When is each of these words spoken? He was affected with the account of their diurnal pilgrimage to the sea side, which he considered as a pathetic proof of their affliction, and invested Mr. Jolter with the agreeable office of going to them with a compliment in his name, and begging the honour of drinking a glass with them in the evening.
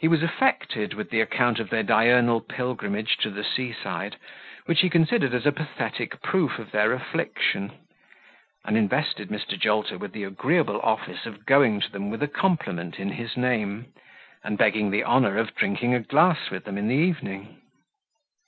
He 0.00 0.08
was 0.08 0.24
affected 0.24 0.94
with 0.94 1.10
the 1.10 1.20
account 1.20 1.60
of 1.60 1.70
their 1.70 1.84
diurnal 1.84 2.40
pilgrimage 2.40 3.16
to 3.18 3.30
the 3.30 3.44
sea 3.44 3.72
side, 3.72 4.16
which 4.64 4.80
he 4.80 4.90
considered 4.90 5.32
as 5.32 5.46
a 5.46 5.52
pathetic 5.52 6.20
proof 6.20 6.58
of 6.58 6.72
their 6.72 6.90
affliction, 6.92 7.70
and 8.64 8.76
invested 8.76 9.28
Mr. 9.28 9.56
Jolter 9.56 9.98
with 9.98 10.10
the 10.14 10.24
agreeable 10.24 10.80
office 10.80 11.26
of 11.26 11.46
going 11.46 11.78
to 11.80 11.92
them 11.92 12.10
with 12.10 12.24
a 12.24 12.26
compliment 12.26 12.98
in 12.98 13.10
his 13.10 13.36
name, 13.36 13.92
and 14.42 14.58
begging 14.58 14.90
the 14.90 15.04
honour 15.04 15.38
of 15.38 15.54
drinking 15.54 15.94
a 15.94 16.00
glass 16.00 16.50
with 16.50 16.64
them 16.64 16.76
in 16.76 16.88
the 16.88 16.96
evening. 16.96 17.62